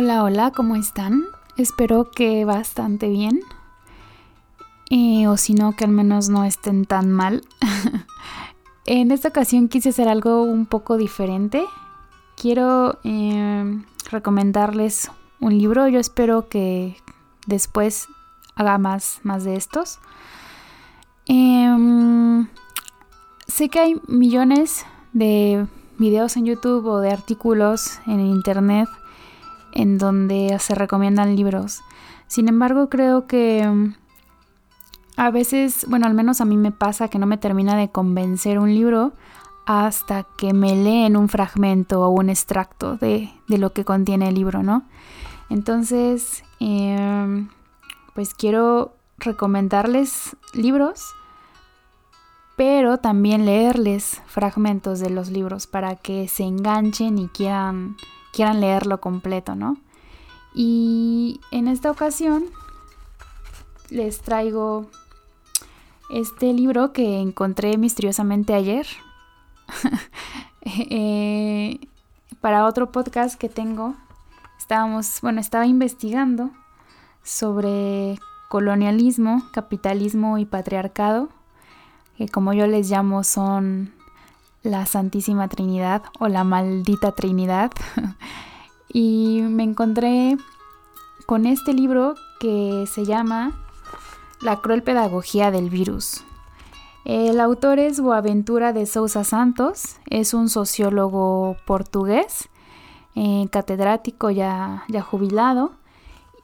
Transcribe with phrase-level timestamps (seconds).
[0.00, 1.24] Hola, hola, ¿cómo están?
[1.56, 3.40] Espero que bastante bien.
[4.90, 7.42] Eh, o si no, que al menos no estén tan mal.
[8.86, 11.64] en esta ocasión quise hacer algo un poco diferente.
[12.40, 15.10] Quiero eh, recomendarles
[15.40, 15.88] un libro.
[15.88, 16.96] Yo espero que
[17.48, 18.06] después
[18.54, 19.98] haga más, más de estos.
[21.26, 22.46] Em,
[23.48, 25.66] sé que hay millones de
[25.98, 28.88] videos en YouTube o de artículos en Internet
[29.78, 31.82] en donde se recomiendan libros.
[32.26, 33.94] Sin embargo, creo que mm,
[35.16, 38.58] a veces, bueno, al menos a mí me pasa que no me termina de convencer
[38.58, 39.12] un libro
[39.66, 44.64] hasta que me leen un fragmento o un extracto de, lo que contiene el libro,
[44.64, 44.82] ¿no?
[45.48, 47.48] Entonces, em,
[48.14, 51.04] pues quiero recomendarles libros,
[52.56, 57.96] pero también leerles fragmentos de los libros para que se enganchen y quieran
[58.38, 59.78] quieran leerlo completo, ¿no?
[60.54, 62.44] Y en esta ocasión
[63.90, 64.88] les traigo
[66.08, 68.86] este libro que encontré misteriosamente ayer
[70.62, 71.80] eh,
[72.40, 73.96] para otro podcast que tengo.
[74.56, 76.52] Estábamos, bueno, estaba investigando
[77.24, 81.28] sobre colonialismo, capitalismo y patriarcado,
[82.16, 83.97] que como yo les llamo son
[84.62, 87.72] la Santísima Trinidad o la maldita Trinidad.
[88.92, 90.36] y me encontré
[91.26, 93.52] con este libro que se llama
[94.40, 96.24] La cruel pedagogía del virus.
[97.04, 102.48] El autor es Boaventura de Sousa Santos, es un sociólogo portugués,
[103.14, 105.72] eh, catedrático ya, ya jubilado,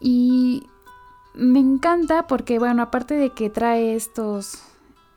[0.00, 0.66] y
[1.34, 4.62] me encanta porque, bueno, aparte de que trae estos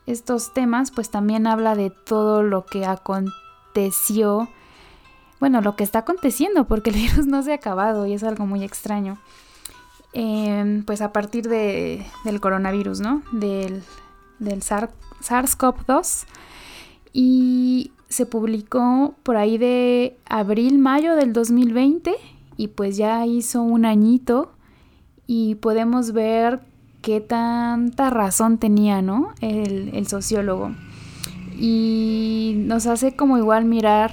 [0.08, 4.50] estos temas, pues también habla de todo lo que aconteció,
[5.40, 8.48] bueno, lo que está aconteciendo, porque el virus no se ha acabado y es algo
[8.48, 9.20] muy extraño.
[10.14, 13.22] Em, pues a partir de, del coronavirus, ¿no?
[13.32, 13.84] Del,
[14.40, 16.26] del SARS-CoV-2.
[17.14, 22.16] Y se publicó por ahí de abril, mayo del 2020
[22.56, 24.54] y pues ya hizo un añito
[25.28, 26.62] y podemos ver
[27.02, 29.34] qué tanta razón tenía, ¿no?
[29.42, 30.72] El, sociólogo.
[31.58, 34.12] Y nos hace como igual mirar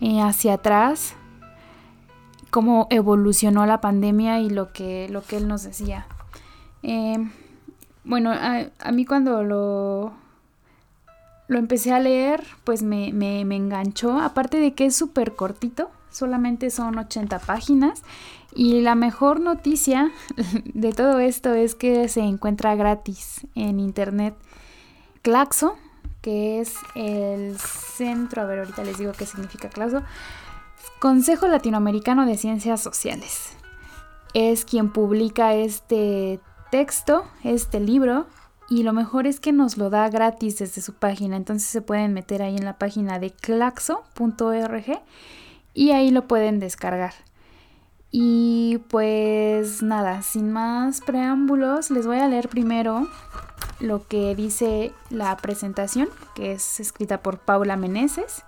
[0.00, 1.14] eh, hacia atrás
[2.50, 6.06] cómo evolucionó la pandemia y lo que, lo que él nos decía.
[6.82, 7.16] Eh,
[8.04, 10.12] bueno, a, mí cuando lo,
[11.48, 15.90] lo empecé a leer, pues me, me, me enganchó, aparte de que es súper cortito,
[16.12, 18.02] solamente son 80 páginas
[18.54, 20.12] y la mejor noticia
[20.64, 24.34] de todo esto es que se encuentra gratis en internet.
[25.22, 25.76] Claxo,
[26.20, 30.02] que es el centro, a ver, ahorita les digo qué significa Claxo,
[31.00, 33.56] Consejo Latinoamericano de Ciencias Sociales.
[34.34, 36.40] Es quien publica este
[36.70, 38.26] texto, este libro,
[38.68, 41.36] y lo mejor es que nos lo da gratis desde su página.
[41.36, 45.02] Entonces se pueden meter ahí en la página de claxo.org
[45.74, 47.14] y ahí lo pueden descargar.
[48.10, 53.08] Y pues nada, sin más preámbulos, les voy a leer primero
[53.80, 58.44] lo que dice la presentación, que es escrita por Paula Meneses.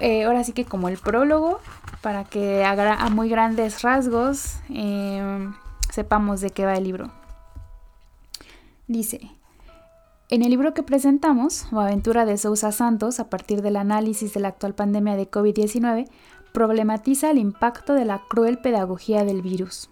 [0.00, 1.60] Eh, ahora sí que como el prólogo,
[2.02, 5.54] para que a, muy grandes rasgos em,
[5.90, 7.10] sepamos de qué va el libro.
[8.88, 9.30] Dice,
[10.28, 14.40] en el libro que presentamos, o Aventura de Sousa Santos, a partir del análisis de
[14.40, 16.08] la actual pandemia de COVID-19,
[16.52, 19.88] problematiza el impacto de la cruel pedagogía del virus.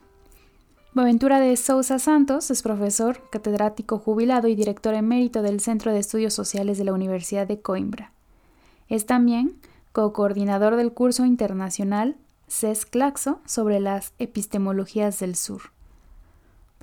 [0.93, 6.35] Boaventura de Sousa Santos es profesor, catedrático jubilado y director emérito del Centro de Estudios
[6.35, 8.13] Sociales de la Universidad de Coimbra.
[8.89, 9.57] Es también
[9.93, 12.17] co-coordinador del curso internacional
[12.49, 15.74] CES Claxo sobre las epistemologías del sur.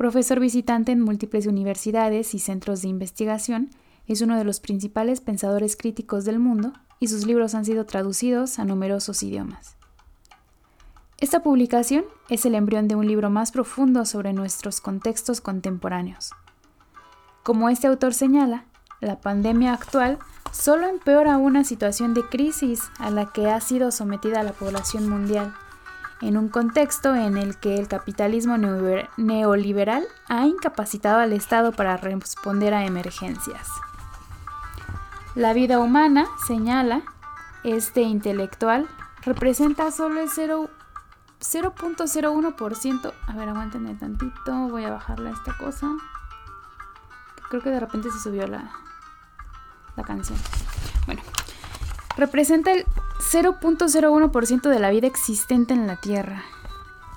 [0.02, 3.70] Profesor visitante en múltiples universidades y centros de investigación,
[4.08, 8.58] es uno de los principales pensadores críticos del mundo y sus libros han sido traducidos
[8.58, 9.76] a numerosos idiomas.
[11.20, 16.32] Esta publicación es el embrión de un libro más profundo sobre nuestros contextos contemporáneos.
[17.44, 18.66] Como este autor señala,
[19.02, 20.18] la pandemia actual
[20.52, 25.54] solo empeora una situación de crisis a la que ha sido sometida la población mundial,
[26.22, 28.58] en un contexto en el que el capitalismo
[29.18, 33.70] neoliberal ha incapacitado al Estado para responder a emergencias.
[35.36, 37.04] La vida humana, señala
[37.64, 38.88] este intelectual,
[39.24, 43.14] representa solo el 0.01%.
[43.28, 44.54] A ver, aguántenme tantito.
[44.70, 45.92] Voy a bajarle a esta cosa.
[47.50, 48.72] Creo que de repente se subió la,
[49.96, 50.38] la canción.
[51.06, 51.22] Bueno,
[52.18, 52.86] representa el
[53.22, 56.44] 0.01% de la vida existente en la Tierra.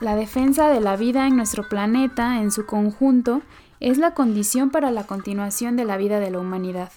[0.01, 3.41] la defensa de la vida en nuestro planeta en su conjunto
[3.81, 6.93] es la condición para la continuación de la vida de la humanidad.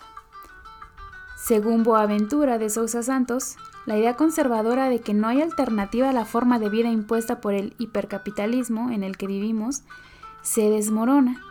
[1.37, 3.55] Según Boaventura de Sousa Santos,
[3.85, 7.53] la idea conservadora de que no hay alternativa a la forma de vida impuesta por
[7.53, 9.83] el hipercapitalismo en el que vivimos
[10.41, 11.41] se desmorona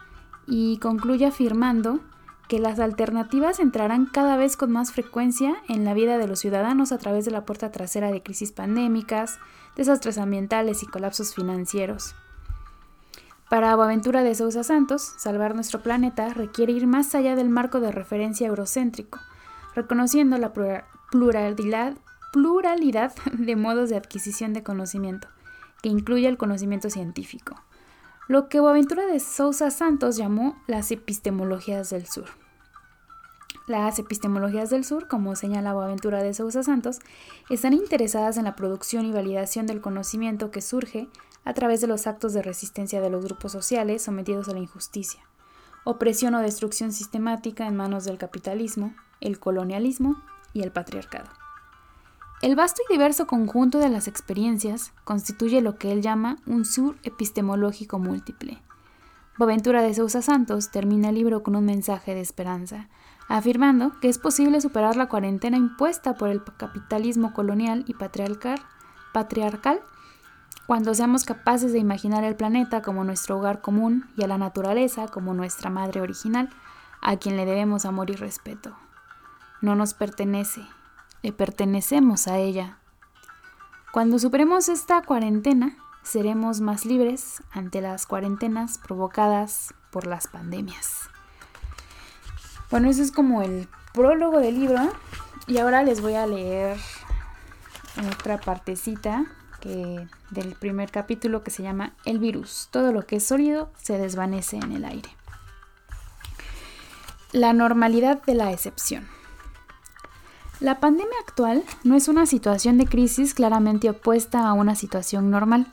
[0.47, 2.01] y concluye afirmando
[2.49, 6.93] que las alternativas entrarán cada vez con más frecuencia en la vida de los ciudadanos
[6.93, 9.39] a través de la puerta trasera de crisis pandémicas,
[9.77, 12.15] desastres ambientales y colapsos financieros.
[13.49, 17.93] Para Boaventura de Sousa Santos, salvar nuestro planeta requiere ir más allá del marco de
[17.93, 19.21] referencia eurocéntrico,
[19.75, 20.53] reconociendo la
[21.13, 21.95] pluralidad
[23.33, 25.29] de modos de adquisición de conocimiento,
[25.83, 27.55] que incluye el conocimiento científico,
[28.29, 32.27] lo que Boaventura de Sousa Santos llamó las epistemologías del sur.
[33.69, 36.99] Las epistemologías del sur, como señala Boaventura de Sousa Santos,
[37.51, 41.09] están interesadas en la producción y validación del conocimiento que surge
[41.45, 45.21] a través de los actos de resistencia de los grupos sociales sometidos a la injusticia,
[45.85, 50.21] opresión o destrucción sistemática en manos del capitalismo, el colonialismo
[50.53, 51.46] y el patriarcado.
[52.43, 56.97] El vasto y diverso conjunto de las experiencias constituye lo que él llama un sur
[57.03, 58.63] epistemológico múltiple.
[59.39, 62.89] Boaventura de Sousa Santos termina el libro con un mensaje de esperanza,
[63.27, 68.61] afirmando que es posible superar la cuarentena impuesta por el capitalismo colonial y patriarcal,
[69.15, 69.81] patriarcal
[70.67, 75.09] cuando seamos capaces de imaginar el planeta como nuestro hogar común y a la naturaleza
[75.09, 76.51] como nuestra madre original,
[77.01, 78.77] a quien le debemos amor y respeto
[79.61, 80.67] no nos pertenece,
[81.33, 82.79] pertenecemos a ella.
[83.93, 91.09] Cuando superemos esta cuarentena, seremos más libres ante las cuarentenas provocadas por las pandemias.
[92.71, 94.93] Bueno, eso es como el prólogo del libro
[95.47, 96.79] y ahora les voy a leer
[98.13, 99.25] otra partecita
[100.31, 102.69] del primer capítulo que se llama El virus.
[102.71, 105.11] Todo lo que es sólido se desvanece en el aire.
[107.33, 109.16] La normalidad de la excepción.
[110.59, 115.67] La pandemia actual no es una situación de crisis claramente opuesta a una situación normal.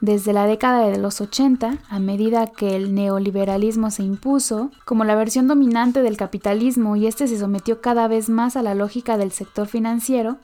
[0.00, 5.16] Desde la década de los 80, a medida que el neoliberalismo se impuso como la
[5.16, 9.32] versión dominante del capitalismo y este se sometió cada vez más a la lógica del
[9.32, 10.38] sector financiero,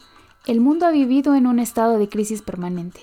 [0.44, 3.00] el mundo ha vivido en un estado de crisis permanente.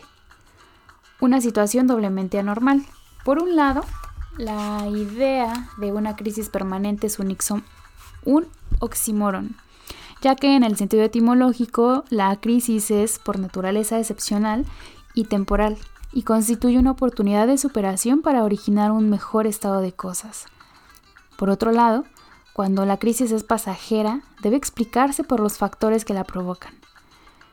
[1.22, 2.84] Una situación doblemente anormal.
[3.24, 3.86] Por un lado,
[4.38, 7.38] la idea de una crisis permanente es un,
[8.26, 8.48] un
[8.80, 9.56] oxímoron
[10.22, 14.66] ya que en el sentido etimológico la crisis es por naturaleza excepcional
[15.14, 15.78] y temporal
[16.14, 20.46] y constituye una oportunidad de superación para originar un mejor estado de cosas.
[21.38, 22.06] Por otro lado,
[22.54, 26.74] cuando la crisis es pasajera, debe explicarse por los factores que la provocan.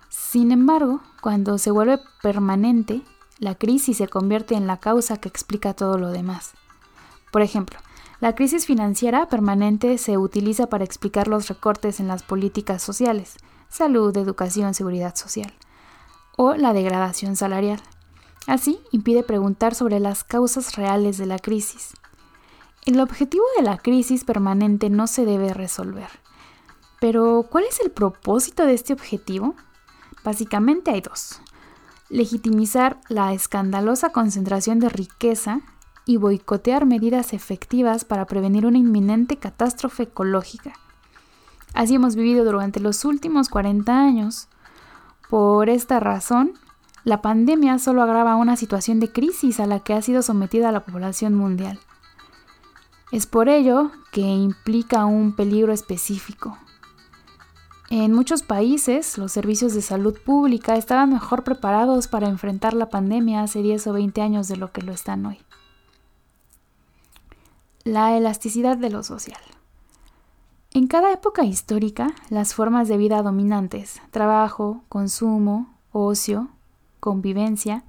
[0.09, 3.03] Sin embargo, cuando se vuelve permanente,
[3.38, 6.53] la crisis se convierte en la causa que explica todo lo demás.
[7.31, 7.79] Por ejemplo,
[8.20, 13.37] la crisis financiera permanente se utiliza para explicar los recortes en las políticas sociales,
[13.69, 15.53] salud, educación, seguridad social,
[16.37, 17.81] o la degradación salarial.
[18.49, 21.93] Así, impide preguntar sobre las causas reales de la crisis.
[22.87, 26.09] El objetivo de la crisis permanente no se debe resolver.
[27.00, 29.54] Pero, ¿cuál es el propósito de este objetivo?
[30.25, 31.40] Básicamente hay dos.
[32.09, 35.61] Legitimizar la escandalosa concentración de riqueza
[36.09, 40.73] y boicotear medidas efectivas para prevenir una inminente catástrofe ecológica.
[41.75, 44.49] Así hemos vivido durante los últimos 40 años.
[45.29, 46.55] Por esta razón,
[47.05, 50.87] la pandemia solo agrava una situación de crisis a la que ha sido sometida la
[50.87, 51.79] población mundial.
[53.12, 56.57] Es por ello que implica un peligro específico.
[57.91, 63.43] En muchos países, los servicios de salud pública estaban mejor preparados para enfrentar la pandemia
[63.43, 65.38] hace 10 o 20 años de lo que lo están hoy.
[67.88, 69.40] La elasticidad de lo social.
[70.75, 76.49] En cada época histórica, las formas de vida dominantes, trabajo, consumo, ocio,
[77.00, 77.85] convivencia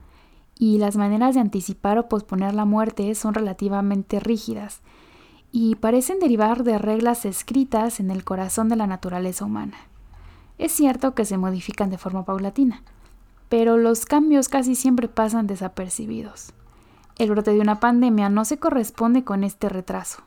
[0.57, 4.79] y las maneras de anticipar o posponer la muerte son relativamente rígidas
[5.51, 9.75] y parecen derivar de reglas escritas en el corazón de la naturaleza humana.
[10.57, 12.83] Es cierto que se modifican de forma paulatina,
[13.49, 16.53] pero los cambios casi siempre pasan desapercibidos.
[17.19, 20.23] El brote de una pandemia no se corresponde con este retraso.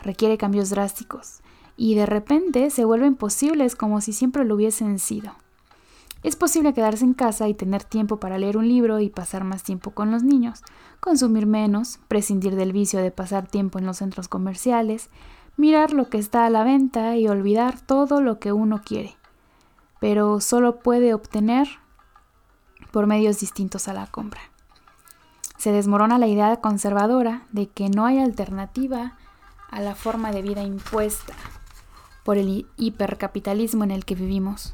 [0.00, 1.40] Requiere cambios drásticos
[1.76, 5.32] y de repente se vuelven posibles como si siempre lo hubiesen sido.
[6.22, 9.64] Es posible quedarse en casa y tener tiempo para leer un libro y pasar más
[9.64, 10.62] tiempo con los niños,
[11.00, 15.10] consumir menos, prescindir del vicio de pasar tiempo en los centros comerciales,
[15.56, 19.16] mirar lo que está a la venta y olvidar todo lo que uno quiere,
[19.98, 21.66] pero solo puede obtener
[22.92, 24.40] por medios distintos a la compra.
[25.56, 29.14] Se desmorona la idea conservadora de que no hay alternativa
[29.70, 31.34] a la forma de vida impuesta
[32.24, 34.72] por el hipercapitalismo en el que vivimos.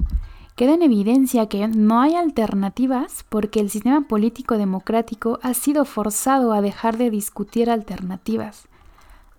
[0.56, 6.52] Queda en evidencia que no hay alternativas porque el sistema político democrático ha sido forzado
[6.52, 8.68] a dejar de discutir alternativas.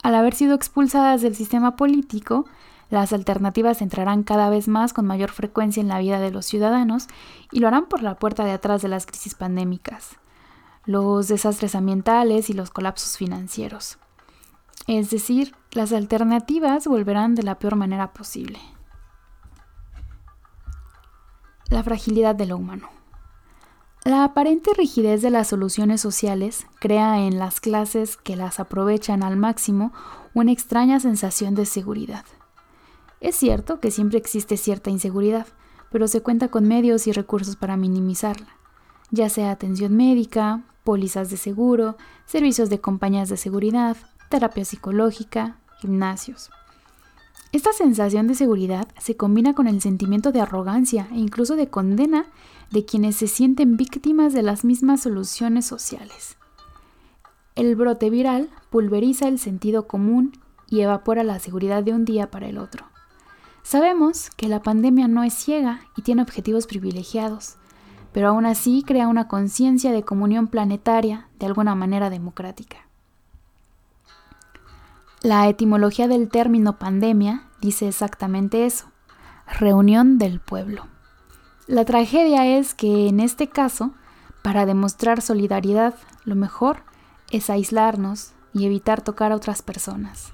[0.02, 2.46] Al haber sido expulsadas del sistema político,
[2.90, 7.08] las alternativas entrarán cada vez más con mayor frecuencia en la vida de los ciudadanos
[7.52, 10.18] y lo harán por la puerta de atrás de las crisis pandémicas,
[10.86, 13.98] los desastres ambientales y los colapsos financieros.
[14.88, 18.60] Es decir, las alternativas volverán de la peor manera posible.
[21.70, 22.90] La fragilidad de lo humano.
[24.04, 29.38] La aparente rigidez de las soluciones sociales crea en las clases que las aprovechan al
[29.38, 29.94] máximo
[30.34, 32.26] una extraña sensación de seguridad.
[33.22, 35.48] Es cierto que siempre existe cierta inseguridad,
[35.90, 38.58] pero se cuenta con medios y recursos para minimizarla,
[39.14, 43.96] ya sea atención médica, pólizas de seguro, servicios de compañías de seguridad,
[44.28, 46.50] terapia psicológica, gimnasios.
[47.52, 52.26] Esta sensación de seguridad se combina con el sentimiento de arrogancia e incluso de condena
[52.72, 56.38] de quienes se sienten víctimas de las mismas soluciones sociales.
[57.54, 60.32] El brote viral pulveriza el sentido común
[60.72, 62.88] y evapora la seguridad de un día para el otro.
[63.62, 67.58] Sabemos que la pandemia no es ciega y tiene objetivos privilegiados,
[68.14, 72.78] pero aún así crea una conciencia de comunión planetaria de alguna manera democrática.
[75.22, 78.86] La etimología del término pandemia dice exactamente eso,
[79.48, 80.88] reunión del pueblo.
[81.66, 83.92] La tragedia es que en este caso,
[84.42, 86.84] para demostrar solidaridad, lo mejor
[87.32, 90.34] es aislarnos y evitar tocar a otras personas.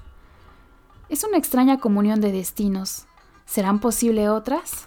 [1.08, 3.06] Es una extraña comunión de destinos.
[3.46, 4.86] ¿Serán posible otras?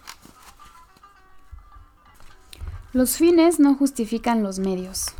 [2.93, 5.15] Los fines no justifican los medios.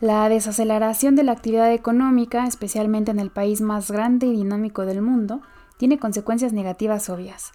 [0.00, 5.02] La desaceleración de la actividad económica, especialmente en el país más grande y dinámico del
[5.02, 5.40] mundo,
[5.76, 7.50] tiene consecuencias negativas obvias,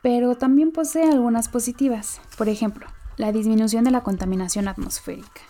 [0.00, 2.20] pero también posee algunas positivas.
[2.38, 2.86] Por ejemplo,
[3.16, 5.40] la disminución de la contaminación atmosférica.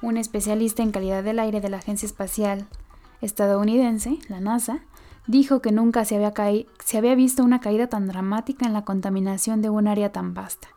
[0.00, 2.66] Un especialista en calidad del aire de la Agencia Espacial
[3.20, 4.80] estadounidense, la NASA,
[5.26, 9.86] dijo que nunca se había, visto una caída tan dramática en la contaminación de un
[9.86, 10.68] área tan vasta.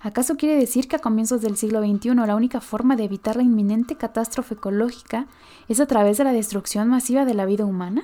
[0.00, 3.42] ¿Acaso quiere decir que a comienzos del siglo XXI la única forma de evitar la
[3.42, 5.26] inminente catástrofe ecológica
[5.66, 8.02] es a través de la destrucción masiva de la vida humana?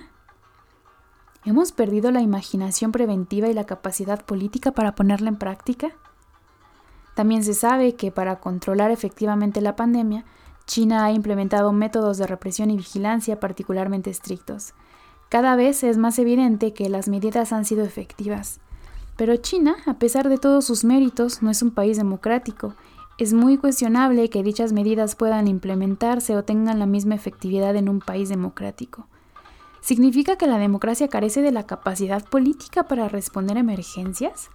[1.45, 5.93] ¿Hemos perdido la imaginación preventiva y la capacidad política para ponerla en práctica?
[7.15, 10.25] También se sabe que para controlar efectivamente la pandemia,
[10.67, 14.75] China ha implementado métodos de represión y vigilancia particularmente estrictos.
[15.29, 18.59] Cada vez es más evidente que las medidas han sido efectivas.
[19.17, 22.75] Pero China, a pesar de todos sus méritos, no es un país democrático.
[23.17, 28.01] Es muy cuestionable que dichas medidas puedan implementarse o tengan la misma efectividad en un
[28.01, 29.07] país democrático.
[29.81, 34.51] ¿Significa que la democracia carece de la capacidad política para responder a emergencias?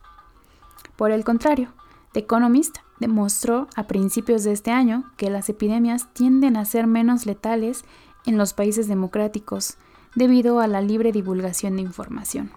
[0.98, 1.70] Por el contrario,
[2.12, 7.26] The Economist demostró a principios de este año que las epidemias tienden a ser menos
[7.26, 7.86] letales
[8.26, 9.78] en los países democráticos
[10.16, 12.52] debido a la libre divulgación de información.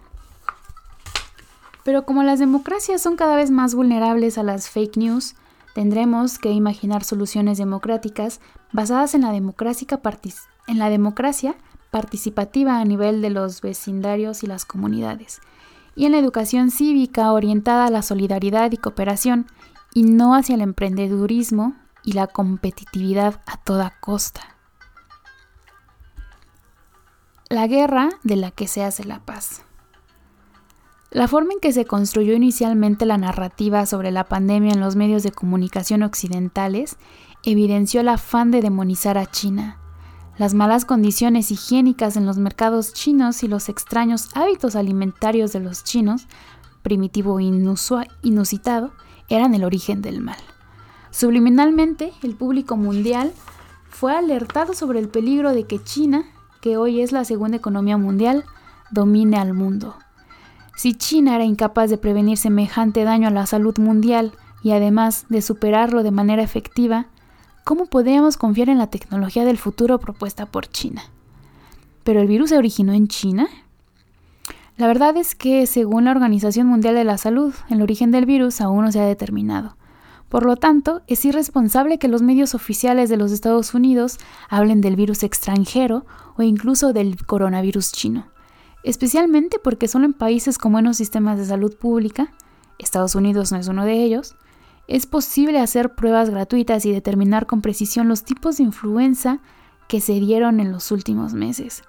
[1.83, 5.35] Pero como las democracias son cada vez más vulnerables a las fake news,
[5.75, 8.39] tendremos que imaginar soluciones democráticas
[8.71, 9.97] basadas en la democracia,
[11.91, 15.41] participativa a nivel de los vecindarios y las comunidades,
[15.95, 19.47] y en la educación cívica orientada a la solidaridad y cooperación,
[19.93, 24.41] y no hacia el emprendedurismo y la competitividad a toda costa.
[27.49, 29.63] La guerra de la que se hace la paz.
[31.13, 35.21] La forma en que se construyó inicialmente la narrativa sobre la pandemia en los medios
[35.21, 36.97] de comunicación occidentales
[37.43, 39.77] evidenció el afán de demonizar a China,
[40.39, 45.83] las malas condiciones higiénicas en los mercados chinos y los extraños hábitos alimentarios de los
[45.83, 46.25] chinos,
[46.81, 47.43] primitivo e
[48.23, 48.91] inusitado,
[49.29, 50.39] eran el origen del mal.
[51.11, 53.31] Subliminalmente, el público mundial
[53.87, 56.25] fue alertado sobre el peligro de que China,
[56.59, 58.45] que hoy es la segunda economía mundial,
[58.89, 59.95] domine al mundo.
[60.75, 65.41] Si China era incapaz de prevenir semejante daño a la salud mundial y además de
[65.41, 67.07] superarlo de manera efectiva,
[67.63, 71.03] ¿cómo podríamos confiar en la tecnología del futuro propuesta por China?
[72.03, 73.47] ¿Pero el virus se originó en China?
[74.75, 78.59] La verdad es que, según la Organización Mundial de la Salud, el origen del virus
[78.59, 79.77] aún no se ha determinado.
[80.27, 84.17] Por lo tanto, es irresponsable que los medios oficiales de los Estados Unidos
[84.49, 88.32] hablen del virus extranjero o incluso del coronavirus chino
[88.83, 92.31] especialmente porque solo en países con buenos sistemas de salud pública,
[92.77, 94.35] Estados Unidos no es uno de ellos,
[94.87, 99.39] es posible hacer pruebas gratuitas y determinar con precisión los tipos de influenza
[99.87, 101.83] que se dieron en los últimos meses.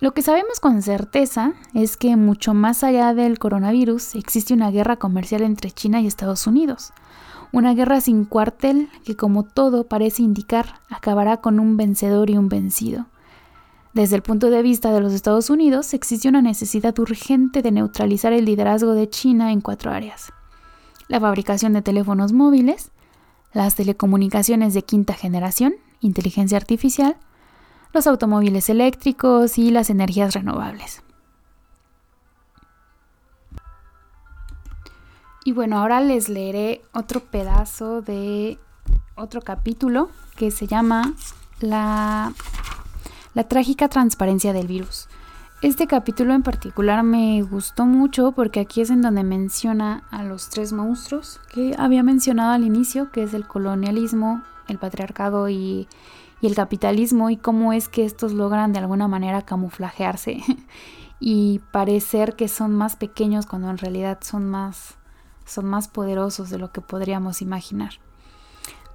[0.00, 4.96] Lo que sabemos con certeza es que mucho más allá del coronavirus existe una guerra
[4.96, 6.92] comercial entre China y Estados Unidos.
[7.52, 12.48] Una guerra sin cuartel que como todo parece indicar acabará con un vencedor y un
[12.48, 13.06] vencido.
[13.92, 18.32] Desde el punto de vista de los Estados Unidos existe una necesidad urgente de neutralizar
[18.32, 20.32] el liderazgo de China en cuatro áreas.
[21.08, 22.90] La fabricación de teléfonos móviles,
[23.52, 27.16] las telecomunicaciones de quinta generación, inteligencia artificial,
[27.92, 31.02] los automóviles eléctricos y las energías renovables.
[35.44, 38.58] Y bueno, ahora les leeré otro pedazo de
[39.16, 41.14] otro capítulo que se llama
[41.60, 42.32] La,
[43.34, 45.08] la trágica transparencia del virus.
[45.62, 50.50] Este capítulo en particular me gustó mucho porque aquí es en donde menciona a los
[50.50, 55.86] tres monstruos que había mencionado al inicio, que es el colonialismo, el patriarcado y
[56.42, 60.42] el capitalismo y cómo es que estos logran de alguna manera camuflajearse
[61.20, 64.96] y parecer que son más pequeños cuando en realidad son más
[65.44, 67.94] son más poderosos de lo que podríamos imaginar.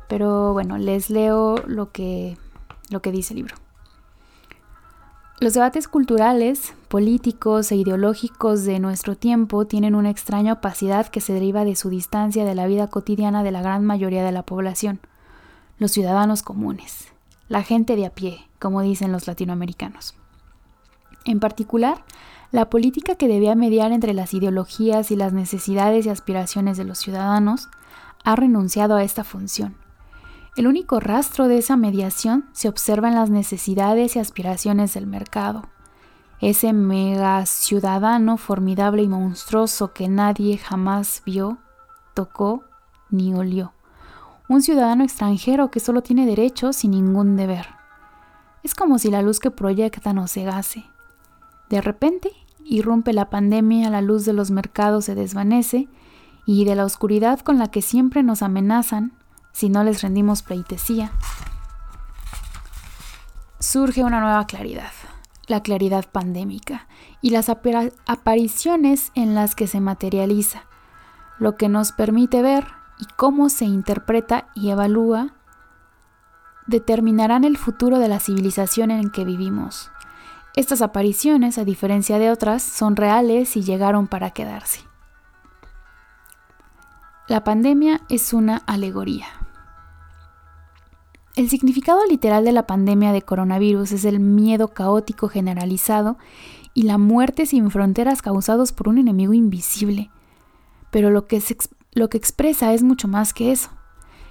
[0.10, 2.38] Pero bueno, les leo lo que
[2.90, 3.56] lo que dice el libro.
[5.40, 11.34] Los debates culturales, políticos e ideológicos de nuestro tiempo tienen una extraña opacidad que se
[11.34, 15.00] deriva de su distancia de la vida cotidiana de la gran mayoría de la población,
[15.78, 17.12] los ciudadanos comunes
[17.50, 20.16] la gente de a pie, como dicen los latinoamericanos.
[21.26, 22.04] En particular,
[22.52, 26.98] la política que debía mediar entre las ideologías y las necesidades y aspiraciones de los
[26.98, 27.70] ciudadanos
[28.24, 29.76] ha renunciado a esta función.
[30.58, 35.70] El único rastro de esa mediación se observa en las necesidades y aspiraciones del mercado.
[36.42, 41.58] Ese mega ciudadano formidable y monstruoso que nadie jamás vio,
[42.14, 42.66] tocó
[43.10, 43.72] ni olió
[44.50, 47.68] un ciudadano extranjero que solo tiene derechos y ningún deber.
[48.64, 50.86] Es como si la luz que proyecta nos cegase.
[51.70, 52.32] De repente,
[52.64, 55.88] irrumpe la pandemia, la luz de los mercados se desvanece
[56.46, 59.14] y de la oscuridad con la que siempre nos amenazan
[59.58, 61.10] si no les rendimos pleitesía,
[63.58, 64.92] surge una nueva claridad,
[65.48, 66.88] la claridad pandémica
[67.24, 70.66] y las apariciones en las que se materializa,
[71.40, 72.68] lo que nos permite ver
[73.00, 75.34] y cómo se interpreta y evalúa
[76.68, 79.90] determinarán el futuro de la civilización en que vivimos.
[80.56, 84.82] Estas apariciones, a diferencia de otras, son reales y llegaron para quedarse.
[87.28, 89.26] La pandemia es una alegoría.
[91.38, 96.18] El significado literal de la pandemia de coronavirus es el miedo caótico generalizado
[96.74, 100.10] y la muerte sin fronteras causados por un enemigo invisible.
[100.90, 101.40] Pero lo que,
[101.94, 103.70] lo que expresa es mucho más que eso.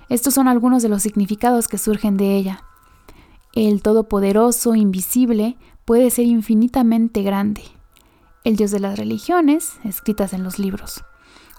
[0.08, 2.64] Estos son algunos de los significados que surgen de ella.
[3.54, 7.62] El Todopoderoso, invisible, puede ser infinitamente grande.
[8.42, 11.04] El Dios de las religiones, escritas en los libros.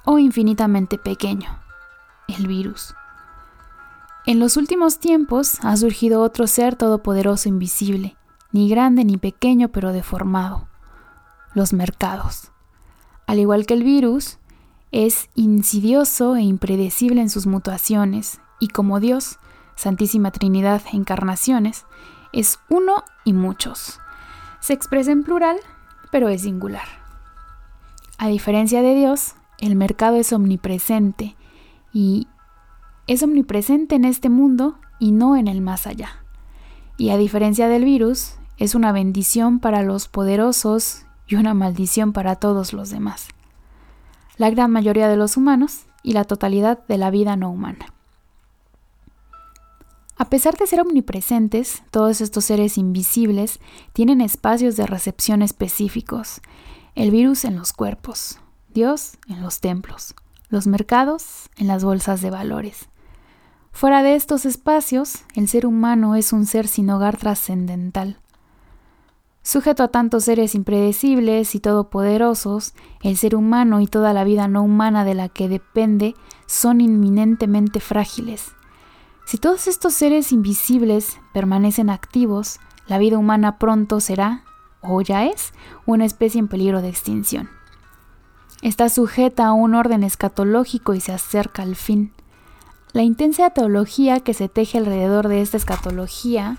[0.03, 1.57] O infinitamente pequeño.
[2.27, 2.93] El virus.
[4.27, 8.17] En los últimos tiempos ha surgido otro ser todopoderoso invisible,
[8.51, 10.67] ni grande ni pequeño, pero deformado.
[11.53, 12.51] Los mercados.
[13.25, 14.37] Al igual que el virus,
[14.91, 19.39] es insidioso e impredecible en sus mutuaciones, y como Dios,
[19.77, 21.85] Santísima Trinidad, encarnaciones,
[22.33, 24.01] es uno y muchos.
[24.59, 25.55] Se expresa en plural,
[26.11, 26.87] pero es singular.
[28.17, 31.37] A diferencia de Dios, el mercado es omnipresente
[31.93, 32.27] y
[33.07, 36.23] es omnipresente en este mundo y no en el más allá.
[36.97, 42.35] Y a diferencia del virus, es una bendición para los poderosos y una maldición para
[42.35, 43.27] todos los demás
[44.37, 47.93] la gran mayoría de los humanos y la totalidad de la vida no humana.
[50.15, 53.59] A pesar de ser omnipresentes, todos estos seres invisibles
[53.93, 56.41] tienen espacios de recepción específicos.
[56.95, 58.39] El virus en los cuerpos,
[58.73, 60.15] Dios en los templos,
[60.49, 62.89] los mercados en las bolsas de valores.
[63.77, 68.17] Fuera de estos espacios, el ser humano es un ser sin hogar trascendental,
[69.43, 74.63] Sujeto a tantos seres impredecibles y todopoderosos, el ser humano y toda la vida no
[74.63, 76.15] humana de la que depende
[76.47, 78.51] son inminentemente frágiles.
[79.27, 84.43] Si todos estos seres invisibles permanecen activos, la vida humana pronto será,
[84.81, 85.53] o ya es,
[85.85, 87.47] una especie en peligro de extinción.
[88.63, 92.11] Está sujeta a un orden escatológico y se acerca al fin.
[92.97, 96.57] La intensa teología que se teje alrededor de esta escatología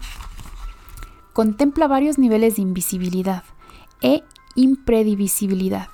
[1.33, 3.43] contempla varios niveles de invisibilidad
[4.03, 4.23] e
[4.55, 5.89] impredivisibilidad.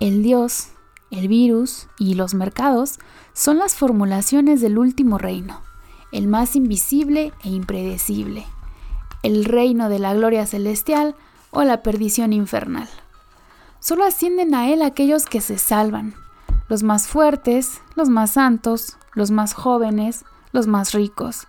[0.00, 0.70] El Dios,
[1.12, 2.98] el virus y los mercados
[3.34, 5.62] son las formulaciones del último reino,
[6.10, 8.46] el más invisible e impredecible,
[9.22, 11.14] el reino de la gloria celestial
[11.52, 12.88] o la perdición infernal.
[13.78, 16.16] Solo ascienden a él aquellos que se salvan,
[16.68, 21.46] los más fuertes, los más santos, los más jóvenes, los más ricos.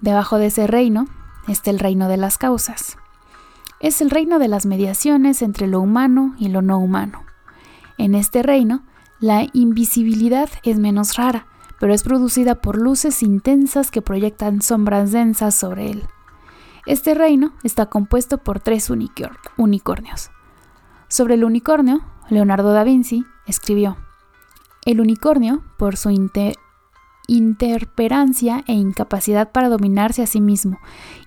[0.00, 1.06] Debajo de ese reino
[1.46, 2.96] está el reino de las causas.
[3.80, 7.24] Es el reino de las mediaciones entre lo humano y lo no humano.
[7.98, 8.82] En este reino,
[9.20, 11.46] la invisibilidad es menos rara,
[11.78, 16.04] pero es producida por luces intensas que proyectan sombras densas sobre él.
[16.86, 20.30] Este reino está compuesto por tres unicornios.
[21.08, 23.96] Sobre el unicornio, Leonardo da Vinci escribió,
[24.84, 26.10] El unicornio, por su
[27.28, 30.78] interperancia e incapacidad para dominarse a sí mismo,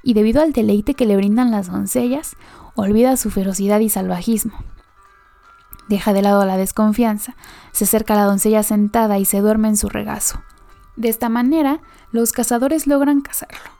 [0.03, 2.35] y debido al deleite que le brindan las doncellas,
[2.75, 4.53] olvida su ferocidad y salvajismo.
[5.87, 7.35] Deja de lado la desconfianza,
[7.71, 10.41] se acerca a la doncella sentada y se duerme en su regazo.
[10.95, 13.71] De esta manera, los cazadores logran cazarlo.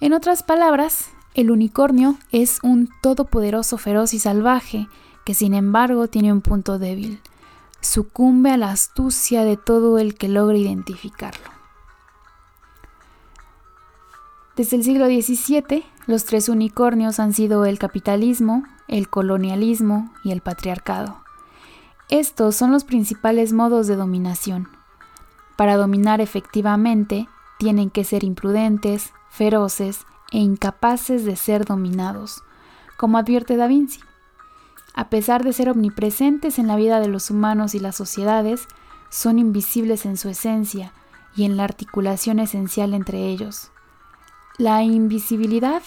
[0.00, 4.88] En otras palabras, el unicornio es un todopoderoso feroz y salvaje
[5.24, 7.20] que sin embargo tiene un punto débil.
[7.84, 11.50] Sucumbe a la astucia de todo el que logre identificarlo.
[14.56, 20.40] Desde el siglo XVII, los tres unicornios han sido el capitalismo, el colonialismo y el
[20.40, 21.22] patriarcado.
[22.08, 24.70] Estos son los principales modos de dominación.
[25.54, 32.42] Para dominar efectivamente, tienen que ser imprudentes, feroces e incapaces de ser dominados,
[32.96, 34.00] como advierte Da Vinci.
[34.94, 38.68] A pesar de ser omnipresentes en la vida de los humanos y las sociedades,
[39.10, 40.92] son invisibles en su esencia
[41.36, 43.70] y en la articulación esencial entre ellos.
[44.56, 45.82] La invisibilidad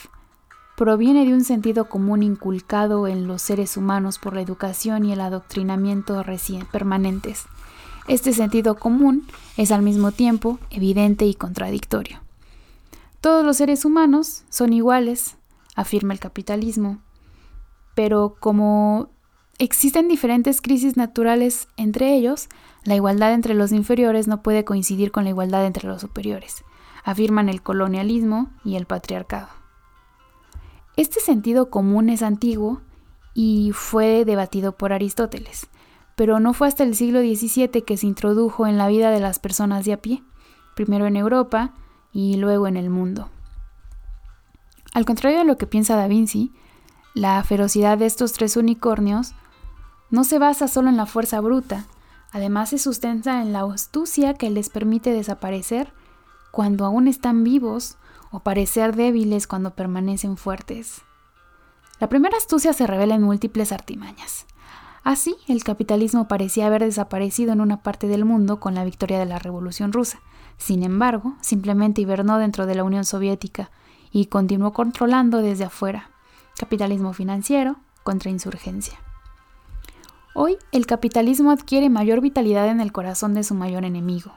[0.75, 5.21] proviene de un sentido común inculcado en los seres humanos por la educación y el
[5.21, 6.23] adoctrinamiento
[6.71, 7.45] permanentes.
[8.07, 12.19] Este sentido común es al mismo tiempo evidente y contradictorio.
[13.21, 15.37] Todos los seres humanos son iguales,
[15.75, 16.99] afirma el capitalismo,
[17.97, 19.09] pero como
[19.57, 22.47] existen diferentes crisis naturales entre ellos,
[22.83, 26.63] la igualdad entre los inferiores no puede coincidir con la igualdad entre los superiores,
[27.03, 29.47] afirman el colonialismo y el patriarcado.
[30.95, 32.81] Este sentido común es antiguo
[33.33, 35.65] y fue debatido por Aristóteles,
[36.15, 39.39] pero no fue hasta el siglo XVII que se introdujo en la vida de las
[39.39, 40.21] personas de a pie,
[40.75, 41.73] primero en Europa
[42.13, 43.31] y luego en el mundo.
[44.93, 46.53] Al contrario de lo que piensa Da Vinci,
[47.17, 49.33] la ferocidad de estos tres unicornios
[50.11, 51.87] no se basa solo en la fuerza bruta,
[52.31, 55.93] además se sustenta en la astucia que les permite desaparecer
[56.51, 57.97] cuando aún están vivos
[58.29, 61.01] o parecer débiles cuando permanecen fuertes.
[61.99, 64.45] La primera astucia se revela en múltiples artimañas.
[65.03, 69.25] Así, el capitalismo parecía haber desaparecido en una parte del mundo con la victoria de
[69.25, 70.19] la Revolución rusa.
[70.57, 73.71] Sin embargo, simplemente hibernó dentro de la Unión Soviética
[74.11, 76.11] y continuó controlando desde afuera.
[76.57, 78.99] Capitalismo financiero contra insurgencia.
[80.33, 84.33] Hoy el capitalismo adquiere mayor vitalidad en el corazón de su mayor enemigo,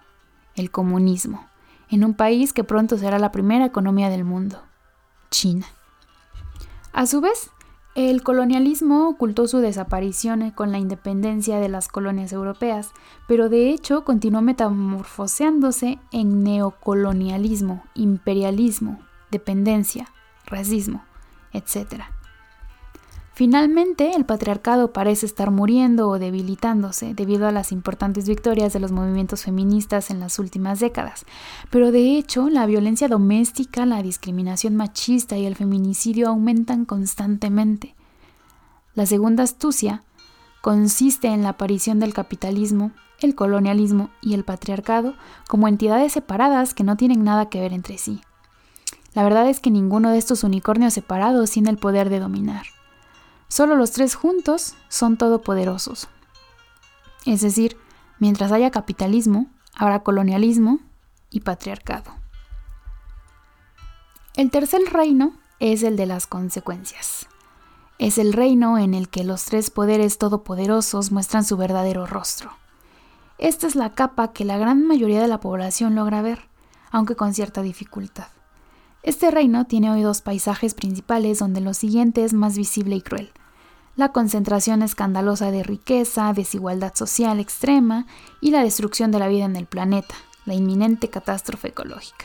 [0.54, 1.50] el comunismo
[1.90, 4.62] en un país que pronto será la primera economía del mundo,
[5.30, 5.66] China.
[6.92, 7.50] A su vez,
[7.96, 12.92] el colonialismo ocultó su desaparición con la independencia de las colonias europeas,
[13.26, 19.00] pero de hecho continuó metamorfoseándose en neocolonialismo, imperialismo,
[19.32, 20.08] dependencia,
[20.46, 21.04] racismo,
[21.52, 22.04] etc.
[23.40, 28.92] Finalmente, el patriarcado parece estar muriendo o debilitándose debido a las importantes victorias de los
[28.92, 31.24] movimientos feministas en las últimas décadas.
[31.70, 37.94] Pero de hecho, la violencia doméstica, la discriminación machista y el feminicidio aumentan constantemente.
[38.94, 40.02] La segunda astucia
[40.60, 45.14] consiste en la aparición del capitalismo, el colonialismo y el patriarcado
[45.48, 48.20] como entidades separadas que no tienen nada que ver entre sí.
[49.14, 52.66] La verdad es que ninguno de estos unicornios separados tiene el poder de dominar.
[53.48, 56.08] Solo los tres juntos son todopoderosos.
[57.26, 57.76] Es decir,
[58.18, 60.78] mientras haya capitalismo, habrá colonialismo
[61.30, 62.12] y patriarcado.
[64.34, 67.26] El tercer reino es el de las consecuencias.
[67.98, 72.52] Es el reino en el que los tres poderes todopoderosos muestran su verdadero rostro.
[73.36, 76.48] Esta es la capa que la gran mayoría de la población logra ver,
[76.90, 78.28] aunque con cierta dificultad.
[79.02, 83.32] Este reino tiene hoy dos paisajes principales donde lo siguiente es más visible y cruel
[84.00, 88.06] la concentración escandalosa de riqueza, desigualdad social extrema
[88.40, 90.14] y la destrucción de la vida en el planeta,
[90.46, 92.24] la inminente catástrofe ecológica.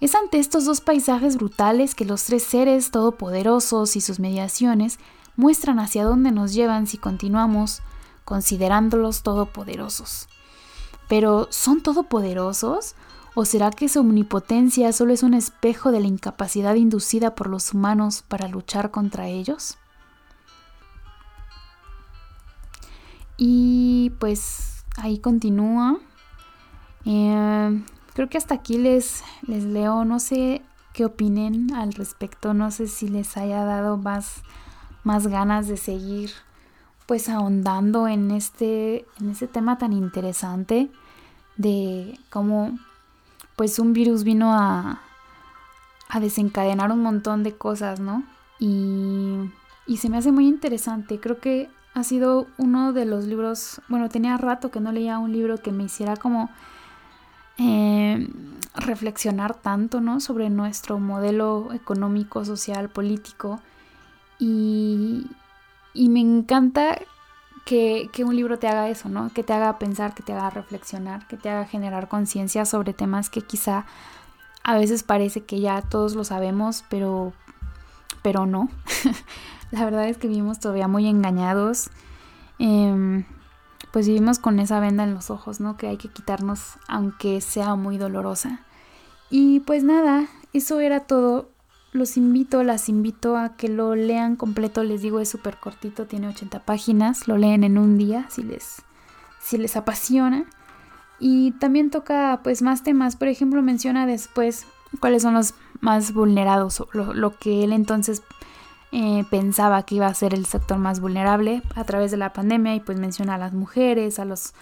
[0.00, 5.00] Es ante estos dos paisajes brutales que los tres seres todopoderosos y sus mediaciones
[5.34, 7.82] muestran hacia dónde nos llevan si continuamos
[8.24, 10.28] considerándolos todopoderosos.
[11.08, 12.94] Pero ¿son todopoderosos?
[13.38, 17.74] ¿O será que su omnipotencia solo es un espejo de la incapacidad inducida por los
[17.74, 19.76] humanos para luchar contra ellos?
[23.36, 25.98] Y pues ahí continúa.
[27.04, 30.06] Eh, creo que hasta aquí les, les leo.
[30.06, 30.62] No sé
[30.94, 32.54] qué opinen al respecto.
[32.54, 34.44] No sé si les haya dado más,
[35.04, 36.30] más ganas de seguir
[37.04, 40.90] pues ahondando en este, en este tema tan interesante
[41.58, 42.78] de cómo
[43.56, 45.00] pues un virus vino a,
[46.08, 48.22] a desencadenar un montón de cosas, ¿no?
[48.58, 49.50] Y,
[49.86, 51.18] y se me hace muy interesante.
[51.18, 55.32] Creo que ha sido uno de los libros, bueno, tenía rato que no leía un
[55.32, 56.50] libro que me hiciera como
[57.58, 58.28] eh,
[58.74, 60.20] reflexionar tanto, ¿no?
[60.20, 63.60] Sobre nuestro modelo económico, social, político.
[64.38, 65.26] Y,
[65.94, 66.98] y me encanta
[67.66, 69.30] que, un libro te haga eso, ¿no?
[69.34, 73.28] Que te haga pensar, que te haga reflexionar, que te haga generar conciencia sobre temas
[73.28, 73.84] que quizá
[74.62, 77.32] a veces parece que ya todos lo sabemos, pero,
[78.22, 78.70] pero no.
[79.72, 81.90] La verdad es que vivimos todavía muy engañados.
[82.60, 83.24] Em,
[83.90, 85.76] pues vivimos con esa venda en los ojos, ¿no?
[85.76, 88.60] Que hay que quitarnos aunque sea muy dolorosa.
[89.28, 91.50] Y pues nada, eso era todo.
[91.96, 94.84] Los invito, las invito a que lo lean completo.
[94.84, 97.26] Les digo, es súper cortito, tiene 80 páginas.
[97.26, 98.82] Lo leen en un día si les,
[99.40, 100.44] si les apasiona.
[101.18, 103.16] Y también toca pues más temas.
[103.16, 104.66] Por ejemplo, menciona después
[105.00, 108.22] cuáles son los más vulnerados, lo, lo que él entonces
[108.92, 112.74] eh, pensaba que iba a ser el sector más vulnerable a través de la pandemia
[112.74, 114.54] y pues menciona a las mujeres, a los,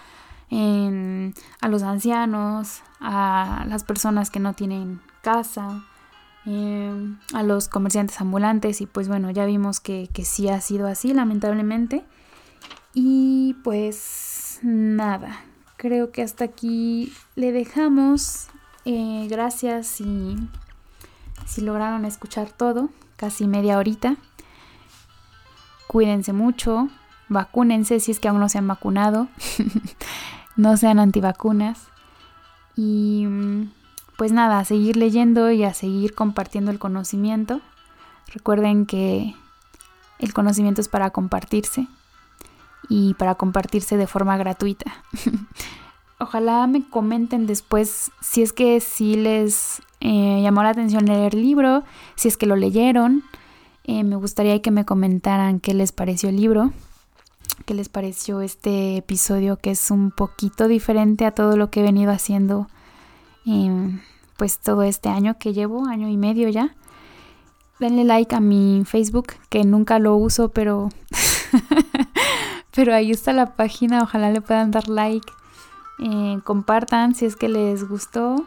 [0.50, 5.84] a los ancianos, a las personas que no tienen casa,
[6.46, 10.86] em, a los comerciantes ambulantes y pues bueno, ya vimos que, que sí ha sido
[10.86, 12.04] así lamentablemente.
[12.94, 15.44] Y pues nada,
[15.76, 18.48] creo que hasta aquí le dejamos.
[18.84, 20.36] Eh, gracias si,
[21.46, 24.16] si lograron escuchar todo casi media horita.
[25.86, 26.88] Cuídense mucho,
[27.28, 29.28] vacúnense si es que aún no se han vacunado,
[30.56, 31.88] no sean antivacunas.
[32.76, 33.26] Y
[34.16, 37.60] pues nada, a seguir leyendo y a seguir compartiendo el conocimiento.
[38.32, 39.34] Recuerden que
[40.18, 41.86] el conocimiento es para compartirse
[42.88, 44.92] y para compartirse de forma gratuita.
[46.18, 51.42] Ojalá me comenten después si es que sí les eh, llamó la atención leer el
[51.42, 51.82] libro,
[52.14, 53.24] si es que lo leyeron.
[53.82, 56.72] Eh, me gustaría que me comentaran qué les pareció el libro,
[57.66, 61.82] qué les pareció este episodio que es un poquito diferente a todo lo que he
[61.82, 62.68] venido haciendo
[63.46, 64.00] em,
[64.36, 66.74] pues todo este año que llevo, año y medio ya.
[67.78, 70.88] Denle like a mi Facebook, que nunca lo uso, pero,
[72.74, 75.26] pero ahí está la página, ojalá le puedan dar like.
[75.98, 78.44] Eh, compartan si es que les gustó.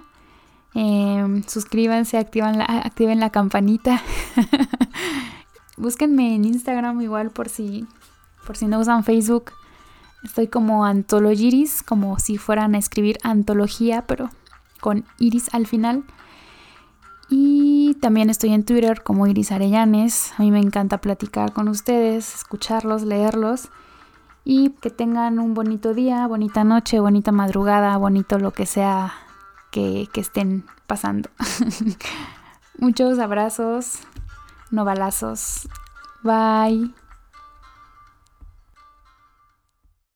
[0.76, 4.02] Eh, suscríbanse, activan la, activen la campanita.
[5.78, 7.86] Búsquenme en Instagram igual por si,
[8.46, 9.52] por si no usan Facebook.
[10.24, 14.30] Estoy como Antologiris, como si fueran a escribir antología, pero
[14.78, 16.04] con iris al final.
[17.30, 20.34] Y también estoy en Twitter como Iris Arellanes.
[20.38, 23.70] A mí me encanta platicar con ustedes, escucharlos, leerlos
[24.50, 29.14] y que tengan un bonito día, bonita noche, bonita madrugada, bonito lo que sea
[29.72, 31.30] que, que estén pasando.
[32.80, 34.00] Muchos abrazos,
[34.72, 35.68] no balazos.
[36.24, 37.07] Bye.